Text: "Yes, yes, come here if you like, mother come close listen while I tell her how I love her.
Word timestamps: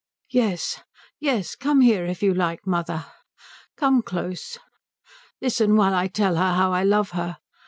"Yes, 0.31 0.81
yes, 1.19 1.53
come 1.53 1.81
here 1.81 2.07
if 2.07 2.23
you 2.23 2.33
like, 2.33 2.65
mother 2.65 3.05
come 3.77 4.01
close 4.01 4.57
listen 5.39 5.75
while 5.75 5.93
I 5.93 6.07
tell 6.07 6.37
her 6.37 6.53
how 6.55 6.73
I 6.73 6.81
love 6.83 7.11
her. 7.11 7.37